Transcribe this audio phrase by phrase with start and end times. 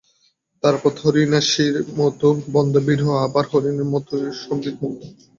[0.63, 4.13] তারাপদ হরিণশিশুর মতো বন্ধনভীরু, আবার হরিণেরই মতো
[4.43, 5.01] সংগীতমুগ্ধ।